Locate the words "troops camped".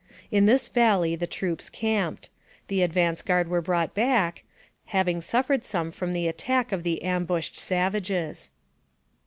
1.27-2.29